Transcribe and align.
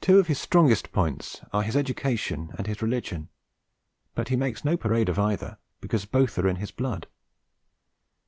Two 0.00 0.18
of 0.18 0.26
his 0.26 0.40
strongest 0.40 0.90
point 0.90 1.40
are 1.52 1.62
his 1.62 1.76
education 1.76 2.50
and 2.58 2.66
his 2.66 2.82
religion, 2.82 3.28
but 4.12 4.26
he 4.26 4.34
makes 4.34 4.64
no 4.64 4.76
parade 4.76 5.08
of 5.08 5.20
either, 5.20 5.58
because 5.80 6.04
both 6.04 6.36
are 6.36 6.48
in 6.48 6.56
his 6.56 6.72
blood. 6.72 7.06